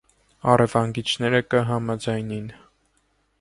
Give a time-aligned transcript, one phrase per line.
[0.53, 2.49] Առեւանգիչները կը համաձայնին։